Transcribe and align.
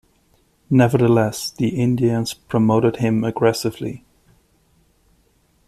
Nevertheless, 0.71 1.51
the 1.51 1.79
Indians 1.79 2.33
promoted 2.33 2.95
him 2.95 3.23
aggressively. 3.23 4.03